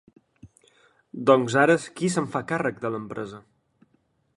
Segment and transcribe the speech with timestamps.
[1.31, 3.45] Doncs ara qui se'n fa càrrec, de l'empresa?